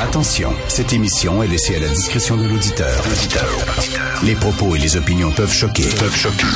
Attention, 0.00 0.52
cette 0.68 0.92
émission 0.92 1.42
est 1.42 1.46
laissée 1.46 1.76
à 1.76 1.78
la 1.78 1.88
discrétion 1.88 2.36
de 2.36 2.44
l'auditeur. 2.44 3.04
Les 4.24 4.34
propos 4.34 4.74
et 4.74 4.78
les 4.78 4.96
opinions 4.96 5.30
peuvent 5.30 5.52
choquer. 5.52 5.84
Peuvent 5.98 6.16
choquer. 6.16 6.46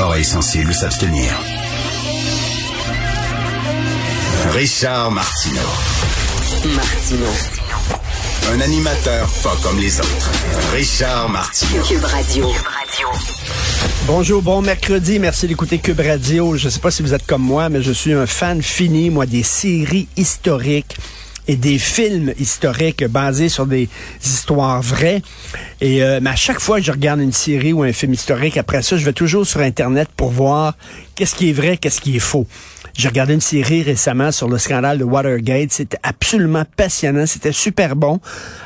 Oreilles 0.00 0.24
sensibles 0.24 0.74
s'abstenir. 0.74 1.30
Richard 4.52 5.12
Martineau. 5.12 5.60
Martino. 6.74 7.26
Un 8.52 8.60
animateur 8.60 9.28
pas 9.42 9.56
comme 9.62 9.78
les 9.78 10.00
autres. 10.00 10.30
Richard 10.72 11.28
Martineau. 11.28 11.82
Cube 11.82 12.04
Radio. 12.04 12.50
Bonjour, 14.06 14.42
bon 14.42 14.62
mercredi. 14.62 15.20
Merci 15.20 15.46
d'écouter 15.46 15.78
Cube 15.78 16.00
Radio. 16.00 16.56
Je 16.56 16.66
ne 16.66 16.70
sais 16.70 16.80
pas 16.80 16.90
si 16.90 17.02
vous 17.02 17.14
êtes 17.14 17.26
comme 17.26 17.42
moi, 17.42 17.68
mais 17.68 17.82
je 17.82 17.92
suis 17.92 18.12
un 18.12 18.26
fan 18.26 18.62
fini, 18.62 19.10
moi, 19.10 19.26
des 19.26 19.44
séries 19.44 20.08
historiques 20.16 20.96
et 21.46 21.56
des 21.56 21.78
films 21.78 22.32
historiques 22.38 23.04
basés 23.04 23.48
sur 23.48 23.66
des 23.66 23.88
histoires 24.24 24.82
vraies. 24.82 25.22
Et 25.80 26.02
euh, 26.02 26.20
mais 26.22 26.30
à 26.30 26.36
chaque 26.36 26.60
fois 26.60 26.78
que 26.78 26.86
je 26.86 26.92
regarde 26.92 27.20
une 27.20 27.32
série 27.32 27.72
ou 27.72 27.82
un 27.82 27.92
film 27.92 28.12
historique, 28.12 28.56
après 28.56 28.82
ça, 28.82 28.96
je 28.96 29.04
vais 29.04 29.12
toujours 29.12 29.46
sur 29.46 29.60
Internet 29.60 30.08
pour 30.16 30.30
voir 30.30 30.76
qu'est-ce 31.14 31.34
qui 31.34 31.50
est 31.50 31.52
vrai, 31.52 31.76
qu'est-ce 31.76 32.00
qui 32.00 32.16
est 32.16 32.20
faux. 32.20 32.46
J'ai 32.96 33.08
regardé 33.08 33.34
une 33.34 33.40
série 33.40 33.82
récemment 33.82 34.30
sur 34.30 34.48
le 34.48 34.56
scandale 34.56 34.98
de 34.98 35.04
Watergate. 35.04 35.72
C'était 35.72 35.98
absolument 36.04 36.64
passionnant. 36.76 37.26
C'était 37.26 37.50
super 37.50 37.96
bon. 37.96 38.20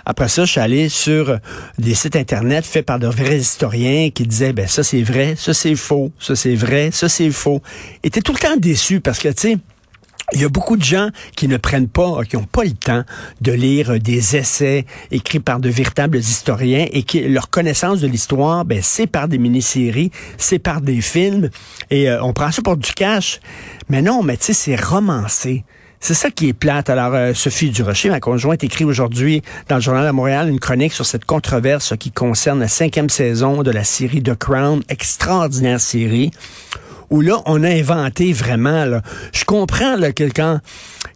Après 0.04 0.28
ça, 0.28 0.44
je 0.44 0.50
suis 0.50 0.60
allé 0.60 0.90
sur 0.90 1.38
des 1.78 1.94
sites 1.94 2.14
Internet 2.14 2.66
faits 2.66 2.84
par 2.84 2.98
de 2.98 3.06
vrais 3.06 3.38
historiens 3.38 4.10
qui 4.10 4.24
disaient, 4.24 4.52
ben 4.52 4.66
ça 4.66 4.82
c'est 4.82 5.02
vrai, 5.02 5.34
ça 5.36 5.54
c'est 5.54 5.74
faux, 5.74 6.12
ça 6.20 6.36
c'est 6.36 6.54
vrai, 6.54 6.90
ça 6.92 7.08
c'est 7.08 7.30
faux. 7.30 7.62
Et 8.04 8.10
t'es 8.10 8.20
tout 8.20 8.32
le 8.34 8.38
temps 8.38 8.56
déçu 8.58 9.00
parce 9.00 9.18
que, 9.18 9.28
tu 9.28 9.34
sais, 9.40 9.58
il 10.32 10.40
y 10.40 10.44
a 10.44 10.48
beaucoup 10.48 10.76
de 10.76 10.82
gens 10.82 11.08
qui 11.36 11.48
ne 11.48 11.56
prennent 11.56 11.88
pas, 11.88 12.22
qui 12.24 12.36
n'ont 12.36 12.44
pas 12.44 12.64
le 12.64 12.72
temps 12.72 13.02
de 13.40 13.52
lire 13.52 13.98
des 13.98 14.36
essais 14.36 14.84
écrits 15.10 15.40
par 15.40 15.58
de 15.58 15.68
véritables 15.68 16.18
historiens 16.18 16.86
et 16.92 17.02
qui 17.02 17.20
leur 17.28 17.50
connaissance 17.50 18.00
de 18.00 18.06
l'histoire, 18.06 18.64
ben 18.64 18.80
c'est 18.82 19.06
par 19.06 19.28
des 19.28 19.38
mini-séries, 19.38 20.10
c'est 20.36 20.58
par 20.58 20.80
des 20.80 21.00
films 21.00 21.50
et 21.90 22.10
euh, 22.10 22.22
on 22.22 22.32
prend 22.32 22.50
ça 22.50 22.62
pour 22.62 22.76
du 22.76 22.92
cash. 22.92 23.40
Mais 23.88 24.02
non, 24.02 24.22
mais 24.22 24.36
tu 24.36 24.46
sais, 24.46 24.52
c'est 24.52 24.76
romancé. 24.76 25.64
C'est 26.00 26.14
ça 26.14 26.30
qui 26.30 26.48
est 26.48 26.52
plate. 26.52 26.90
Alors, 26.90 27.14
euh, 27.14 27.34
Sophie 27.34 27.70
Durocher, 27.70 28.08
ma 28.08 28.20
conjointe, 28.20 28.62
écrit 28.62 28.84
aujourd'hui 28.84 29.42
dans 29.68 29.76
le 29.76 29.80
Journal 29.80 30.06
de 30.06 30.12
Montréal 30.12 30.48
une 30.48 30.60
chronique 30.60 30.92
sur 30.92 31.04
cette 31.04 31.24
controverse 31.24 31.96
qui 31.96 32.12
concerne 32.12 32.60
la 32.60 32.68
cinquième 32.68 33.08
saison 33.08 33.62
de 33.62 33.70
la 33.70 33.82
série 33.82 34.22
The 34.22 34.36
Crown, 34.36 34.82
extraordinaire 34.88 35.80
série 35.80 36.30
où 37.10 37.20
là, 37.20 37.40
on 37.46 37.62
a 37.62 37.68
inventé 37.68 38.32
vraiment. 38.32 38.84
Là. 38.84 39.02
Je 39.32 39.44
comprends 39.44 39.96
là, 39.96 40.12
que 40.12 40.24
quand, 40.24 40.60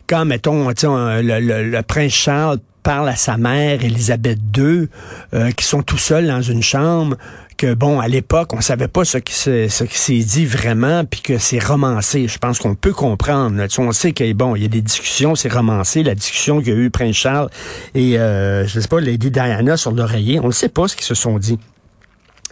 quand 0.07 0.25
mettons, 0.25 0.69
le, 0.69 1.23
le, 1.23 1.71
le 1.71 1.83
prince 1.83 2.13
Charles 2.13 2.59
parle 2.83 3.09
à 3.09 3.17
sa 3.17 3.37
mère, 3.37 3.85
Élisabeth 3.85 4.39
II, 4.57 4.89
euh, 5.35 5.51
qui 5.53 5.65
sont 5.65 5.83
tout 5.83 5.99
seuls 5.99 6.27
dans 6.27 6.43
une 6.43 6.63
chambre, 6.63 7.17
que 7.57 7.75
bon, 7.75 8.01
à 8.01 8.09
l'époque, 8.09 8.53
on 8.55 8.61
savait 8.61 8.89
pas 8.89 9.05
ce 9.05 9.19
qui 9.19 9.35
s'est, 9.35 10.19
dit 10.19 10.47
vraiment, 10.47 11.05
puis 11.05 11.21
que 11.21 11.39
c'est 11.39 11.63
romancé. 11.65 12.27
Je 12.27 12.39
pense 12.39 12.59
qu'on 12.59 12.75
peut 12.75 12.93
comprendre. 12.93 13.57
Là. 13.57 13.67
On 13.79 13.93
sait 13.93 14.13
qu'il 14.13 14.35
bon, 14.35 14.57
y 14.57 14.65
a 14.65 14.69
des 14.69 14.83
discussions, 14.83 15.35
c'est 15.35 15.53
romancé. 15.53 16.03
La 16.03 16.15
discussion 16.15 16.59
qu'il 16.59 16.73
y 16.73 16.77
a 16.77 16.79
eu 16.79 16.91
Prince 16.91 17.15
Charles 17.15 17.51
et 17.95 18.19
euh, 18.19 18.67
je 18.67 18.81
sais 18.81 18.89
pas 18.89 19.01
Lady 19.01 19.31
Diana 19.31 19.77
sur 19.77 19.93
l'oreiller, 19.93 20.41
on 20.41 20.49
ne 20.49 20.53
sait 20.53 20.69
pas 20.69 20.89
ce 20.89 20.97
qu'ils 20.97 21.07
se 21.07 21.15
sont 21.15 21.39
dit. 21.39 21.59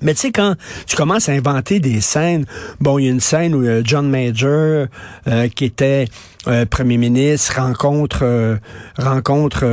Mais 0.03 0.15
tu 0.15 0.21
sais, 0.21 0.33
quand 0.33 0.55
tu 0.87 0.97
commences 0.97 1.29
à 1.29 1.33
inventer 1.33 1.81
des 1.81 2.01
scènes, 2.01 2.47
bon, 2.81 2.99
il 2.99 3.05
y 3.05 3.09
a 3.09 3.11
une 3.11 3.21
scène 3.21 3.55
où 3.55 3.63
euh, 3.63 3.83
John 3.85 4.09
Major, 4.09 4.87
euh, 5.27 5.49
qui 5.55 5.65
était 5.65 6.07
euh, 6.47 6.65
premier 6.65 6.97
ministre, 6.97 7.61
rencontre 7.61 8.59
rencontre 8.99 9.65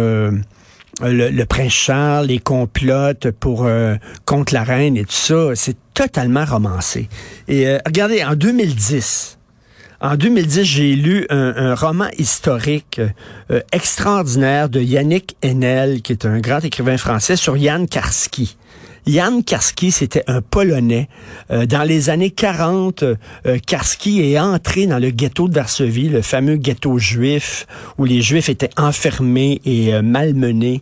le, 1.02 1.44
prince 1.46 1.72
Charles, 1.72 2.28
les 2.28 2.40
complotes 2.40 3.32
pour 3.32 3.70
contre 4.26 4.54
la 4.54 4.64
reine 4.64 4.98
et 4.98 5.06
tout 5.06 5.12
ça. 5.12 5.52
C'est 5.56 5.78
totalement 5.94 6.46
romancé. 6.46 7.08
Et 7.48 7.78
regardez, 7.86 8.24
en 8.24 8.36
2010, 8.36 9.38
en 10.02 10.16
2010, 10.16 10.64
j'ai 10.64 10.96
lu 10.96 11.26
un, 11.30 11.54
un, 11.56 11.76
roman 11.76 12.08
historique 12.18 13.02
extraordinaire 13.72 14.70
de 14.70 14.82
Yannick 14.82 15.38
Enel, 15.44 16.02
qui 16.02 16.12
est 16.14 16.26
un 16.26 16.40
grand 16.40 16.64
écrivain 16.64 16.98
français, 16.98 17.36
sur 17.36 17.58
Yann 17.58 17.88
Karski. 17.88 18.58
Jan 19.08 19.42
Karski, 19.42 19.92
c'était 19.92 20.24
un 20.28 20.42
Polonais. 20.42 21.08
Euh, 21.50 21.66
dans 21.66 21.84
les 21.84 22.10
années 22.10 22.32
40, 22.32 23.04
euh, 23.04 23.16
Karski 23.66 24.22
est 24.22 24.40
entré 24.40 24.86
dans 24.86 25.00
le 25.00 25.12
ghetto 25.12 25.48
de 25.48 25.56
Varsovie, 25.56 26.10
le 26.10 26.22
fameux 26.22 26.58
ghetto 26.58 26.98
juif, 26.98 27.68
où 27.98 28.04
les 28.04 28.22
Juifs 28.22 28.50
étaient 28.50 28.70
enfermés 28.78 29.62
et 29.66 29.94
euh, 29.94 30.02
malmenés 30.02 30.82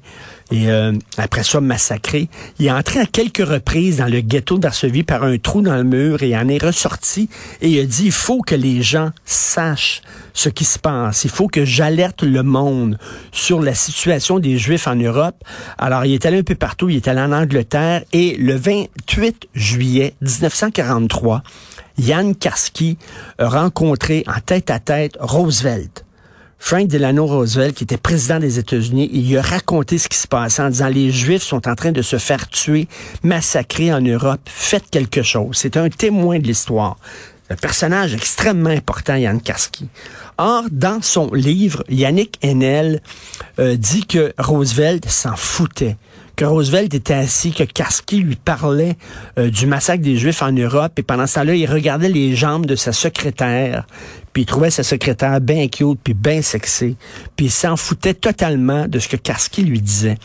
et 0.51 0.69
euh, 0.69 0.93
après 1.17 1.43
ça 1.43 1.59
massacré. 1.59 2.29
Il 2.59 2.67
est 2.67 2.71
entré 2.71 2.99
à 2.99 3.05
quelques 3.05 3.45
reprises 3.45 3.97
dans 3.97 4.07
le 4.07 4.21
ghetto 4.21 4.57
d'Arsovie 4.57 5.03
par 5.03 5.23
un 5.23 5.37
trou 5.37 5.61
dans 5.61 5.75
le 5.75 5.83
mur 5.83 6.21
et 6.21 6.37
en 6.37 6.47
est 6.47 6.63
ressorti 6.63 7.29
et 7.61 7.69
il 7.69 7.79
a 7.79 7.85
dit 7.85 8.05
il 8.05 8.11
faut 8.11 8.41
que 8.41 8.55
les 8.55 8.81
gens 8.83 9.11
sachent 9.25 10.01
ce 10.33 10.49
qui 10.49 10.65
se 10.65 10.77
passe. 10.77 11.23
Il 11.23 11.29
faut 11.31 11.47
que 11.47 11.65
j'alerte 11.65 12.21
le 12.21 12.43
monde 12.43 12.99
sur 13.31 13.61
la 13.61 13.73
situation 13.73 14.39
des 14.39 14.57
Juifs 14.57 14.87
en 14.87 14.95
Europe. 14.95 15.35
Alors 15.77 16.05
il 16.05 16.13
est 16.13 16.25
allé 16.25 16.39
un 16.39 16.43
peu 16.43 16.55
partout, 16.55 16.89
il 16.89 16.97
est 16.97 17.07
allé 17.07 17.21
en 17.21 17.31
Angleterre 17.31 18.03
et 18.17 18.37
le 18.37 18.55
28 18.55 19.49
juillet 19.55 20.15
1943, 20.21 21.43
Jan 21.99 22.31
Karski 22.33 22.97
a 23.37 23.49
rencontré 23.49 24.23
en 24.27 24.39
tête 24.39 24.69
à 24.69 24.79
tête 24.79 25.17
Roosevelt. 25.19 26.05
Frank 26.57 26.87
Delano 26.87 27.25
Roosevelt, 27.25 27.75
qui 27.75 27.83
était 27.83 27.97
président 27.97 28.39
des 28.39 28.57
États-Unis, 28.57 29.09
il 29.11 29.27
lui 29.27 29.37
a 29.37 29.41
raconté 29.41 29.97
ce 29.97 30.07
qui 30.07 30.17
se 30.17 30.29
passait 30.29 30.61
en 30.61 30.69
disant 30.69 30.87
les 30.87 31.11
Juifs 31.11 31.43
sont 31.43 31.67
en 31.67 31.75
train 31.75 31.91
de 31.91 32.01
se 32.01 32.17
faire 32.17 32.47
tuer, 32.47 32.87
massacrer 33.21 33.93
en 33.93 33.99
Europe, 33.99 34.39
faites 34.45 34.89
quelque 34.89 35.21
chose. 35.21 35.57
C'est 35.57 35.75
un 35.75 35.89
témoin 35.89 36.39
de 36.39 36.47
l'histoire. 36.47 36.95
Un 37.49 37.57
personnage 37.57 38.13
extrêmement 38.13 38.69
important, 38.69 39.15
Yann 39.15 39.41
Karski. 39.41 39.89
Or, 40.37 40.63
dans 40.71 41.01
son 41.01 41.33
livre, 41.33 41.83
Yannick 41.89 42.39
Enel 42.43 43.01
euh, 43.59 43.77
dit 43.77 44.05
que 44.05 44.33
Roosevelt 44.37 45.07
s'en 45.09 45.35
foutait 45.35 45.97
que 46.35 46.45
Roosevelt 46.45 46.93
était 46.93 47.13
assis, 47.13 47.51
que 47.51 47.63
Karski 47.63 48.19
lui 48.19 48.35
parlait 48.35 48.97
euh, 49.39 49.49
du 49.49 49.67
massacre 49.67 50.03
des 50.03 50.17
Juifs 50.17 50.41
en 50.41 50.51
Europe, 50.51 50.97
et 50.99 51.03
pendant 51.03 51.27
ce 51.27 51.35
temps-là, 51.35 51.55
il 51.55 51.65
regardait 51.65 52.09
les 52.09 52.35
jambes 52.35 52.65
de 52.65 52.75
sa 52.75 52.91
secrétaire, 52.91 53.87
puis 54.33 54.43
il 54.43 54.45
trouvait 54.45 54.69
sa 54.69 54.83
secrétaire 54.83 55.39
bien 55.39 55.67
cute, 55.67 55.99
puis 56.03 56.13
bien 56.13 56.41
sexy, 56.41 56.97
puis 57.35 57.47
il 57.47 57.51
s'en 57.51 57.77
foutait 57.77 58.13
totalement 58.13 58.87
de 58.87 58.99
ce 58.99 59.07
que 59.07 59.17
Karski 59.17 59.63
lui 59.63 59.81
disait. 59.81 60.17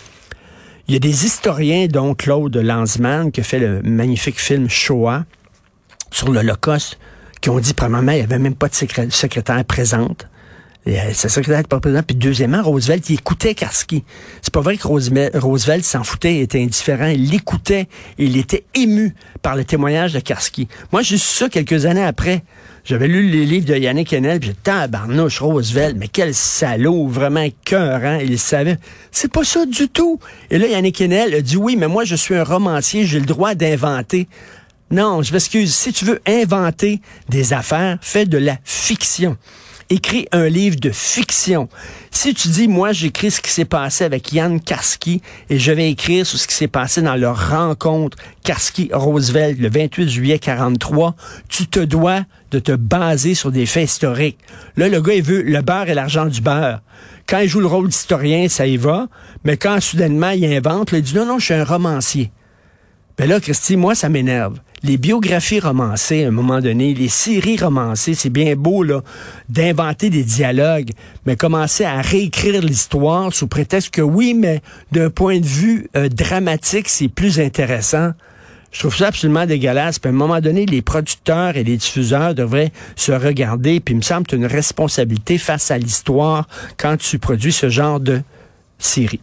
Il 0.88 0.94
y 0.94 0.96
a 0.96 1.00
des 1.00 1.24
historiens, 1.24 1.86
dont 1.86 2.14
Claude 2.14 2.56
Lanzmann, 2.56 3.30
qui 3.30 3.40
a 3.40 3.44
fait 3.44 3.60
le 3.60 3.80
magnifique 3.82 4.40
film 4.40 4.68
Shoah 4.68 5.24
sur 6.10 6.32
l'Holocauste, 6.32 6.98
qui 7.40 7.50
ont 7.50 7.58
dit, 7.58 7.74
premièrement, 7.74 8.12
il 8.12 8.18
n'y 8.18 8.24
avait 8.24 8.38
même 8.38 8.54
pas 8.54 8.68
de 8.68 8.74
secrétaire 8.74 9.64
présente. 9.64 10.26
C'est 10.86 11.28
secrétaire 11.28 11.64
pas 11.64 11.78
président. 11.78 12.02
Puis 12.02 12.16
deuxièmement, 12.16 12.62
Roosevelt, 12.62 13.08
il 13.10 13.14
écoutait 13.14 13.54
Karski. 13.54 14.02
C'est 14.40 14.52
pas 14.52 14.62
vrai 14.62 14.76
que 14.76 14.86
Roosevelt 14.86 15.84
s'en 15.84 16.04
foutait, 16.04 16.36
il 16.36 16.40
était 16.40 16.62
indifférent. 16.62 17.06
Il 17.06 17.30
l'écoutait. 17.30 17.86
Il 18.18 18.36
était 18.36 18.64
ému 18.74 19.14
par 19.42 19.56
le 19.56 19.64
témoignage 19.64 20.14
de 20.14 20.20
Karski. 20.20 20.68
Moi, 20.90 21.02
j'ai 21.02 21.18
su 21.18 21.26
ça 21.26 21.48
quelques 21.48 21.84
années 21.84 22.04
après. 22.04 22.44
J'avais 22.82 23.08
lu 23.08 23.28
les 23.28 23.44
livres 23.44 23.66
de 23.66 23.76
Yannick 23.76 24.14
Enel, 24.14 24.40
puis 24.40 24.48
j'ai 24.48 24.54
tabarnouche, 24.54 25.40
Roosevelt, 25.40 25.96
mais 25.98 26.08
quel 26.08 26.34
salaud, 26.34 27.08
vraiment 27.08 27.42
écœurant, 27.42 28.18
il 28.22 28.38
savait. 28.38 28.78
C'est 29.12 29.30
pas 29.30 29.44
ça 29.44 29.66
du 29.66 29.90
tout. 29.90 30.18
Et 30.50 30.58
là, 30.58 30.66
Yannick 30.66 30.98
Enel 31.02 31.34
a 31.34 31.42
dit, 31.42 31.58
oui, 31.58 31.76
mais 31.76 31.88
moi, 31.88 32.04
je 32.04 32.16
suis 32.16 32.34
un 32.34 32.42
romancier, 32.42 33.04
j'ai 33.04 33.20
le 33.20 33.26
droit 33.26 33.54
d'inventer. 33.54 34.28
Non, 34.90 35.22
je 35.22 35.32
m'excuse. 35.32 35.74
Si 35.74 35.92
tu 35.92 36.04
veux 36.04 36.20
inventer 36.26 37.00
des 37.28 37.52
affaires, 37.52 37.98
fais 38.00 38.26
de 38.26 38.38
la 38.38 38.56
fiction 38.64 39.36
écris 39.90 40.26
un 40.30 40.48
livre 40.48 40.76
de 40.76 40.90
fiction. 40.90 41.68
Si 42.12 42.32
tu 42.32 42.48
dis, 42.48 42.68
moi, 42.68 42.92
j'écris 42.92 43.32
ce 43.32 43.40
qui 43.40 43.50
s'est 43.50 43.64
passé 43.64 44.04
avec 44.04 44.32
Yann 44.32 44.60
Karski 44.60 45.20
et 45.50 45.58
je 45.58 45.72
vais 45.72 45.90
écrire 45.90 46.24
sur 46.24 46.38
ce 46.38 46.46
qui 46.46 46.54
s'est 46.54 46.68
passé 46.68 47.02
dans 47.02 47.16
leur 47.16 47.50
rencontre 47.50 48.16
Karski-Roosevelt 48.44 49.58
le 49.58 49.68
28 49.68 50.08
juillet 50.08 50.38
43, 50.38 51.16
tu 51.48 51.66
te 51.66 51.80
dois 51.80 52.20
de 52.52 52.60
te 52.60 52.72
baser 52.72 53.34
sur 53.34 53.50
des 53.50 53.66
faits 53.66 53.90
historiques. 53.90 54.38
Là, 54.76 54.88
le 54.88 55.00
gars, 55.00 55.14
il 55.14 55.22
veut 55.22 55.42
le 55.42 55.60
beurre 55.60 55.88
et 55.88 55.94
l'argent 55.94 56.26
du 56.26 56.40
beurre. 56.40 56.80
Quand 57.26 57.38
il 57.38 57.48
joue 57.48 57.60
le 57.60 57.66
rôle 57.66 57.88
d'historien, 57.88 58.48
ça 58.48 58.66
y 58.66 58.76
va. 58.76 59.08
Mais 59.44 59.56
quand 59.56 59.80
soudainement 59.80 60.30
il 60.30 60.44
invente, 60.44 60.92
il 60.92 61.02
dit 61.02 61.14
non, 61.14 61.26
non, 61.26 61.38
je 61.38 61.46
suis 61.46 61.54
un 61.54 61.64
romancier. 61.64 62.30
Ben 63.18 63.28
là, 63.28 63.40
Christy, 63.40 63.76
moi, 63.76 63.94
ça 63.94 64.08
m'énerve 64.08 64.60
les 64.82 64.96
biographies 64.96 65.60
romancées, 65.60 66.24
à 66.24 66.28
un 66.28 66.32
moment 66.32 66.60
donné, 66.60 66.94
les 66.94 67.08
séries 67.08 67.58
romancées, 67.58 68.14
c'est 68.14 68.30
bien 68.30 68.56
beau 68.56 68.82
là 68.82 69.02
d'inventer 69.48 70.10
des 70.10 70.24
dialogues, 70.24 70.90
mais 71.26 71.36
commencer 71.36 71.84
à 71.84 72.00
réécrire 72.00 72.62
l'histoire 72.62 73.32
sous 73.32 73.46
prétexte 73.46 73.90
que 73.90 74.02
oui, 74.02 74.34
mais 74.34 74.62
d'un 74.92 75.10
point 75.10 75.40
de 75.40 75.46
vue 75.46 75.88
euh, 75.96 76.08
dramatique, 76.08 76.88
c'est 76.88 77.08
plus 77.08 77.40
intéressant. 77.40 78.12
Je 78.72 78.78
trouve 78.78 78.96
ça 78.96 79.08
absolument 79.08 79.46
dégueulasse. 79.46 79.98
Puis 79.98 80.08
à 80.08 80.12
un 80.12 80.16
moment 80.16 80.40
donné, 80.40 80.64
les 80.64 80.80
producteurs 80.80 81.56
et 81.56 81.64
les 81.64 81.76
diffuseurs 81.76 82.34
devraient 82.34 82.72
se 82.94 83.12
regarder. 83.12 83.80
Puis 83.80 83.94
il 83.94 83.98
me 83.98 84.02
semble 84.02 84.24
que 84.24 84.30
tu 84.30 84.34
as 84.36 84.38
une 84.38 84.46
responsabilité 84.46 85.38
face 85.38 85.70
à 85.70 85.78
l'histoire 85.78 86.46
quand 86.76 86.96
tu 86.96 87.18
produis 87.18 87.52
ce 87.52 87.68
genre 87.68 87.98
de 87.98 88.22
série. 88.78 89.20